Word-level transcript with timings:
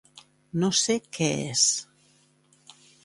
No 0.61 0.69
sé 0.79 0.95
què 1.17 1.27
és. 1.51 1.67